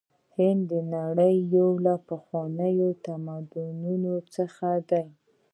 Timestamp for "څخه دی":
4.35-5.07